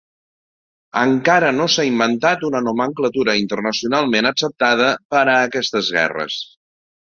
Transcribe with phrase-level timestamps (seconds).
[1.01, 6.43] Encara no s'ha inventat una nomenclatura internacionalment acceptada per a aquestes guerres.